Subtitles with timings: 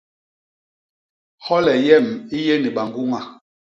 [1.45, 3.21] Hyole yem i yé ni bañguña.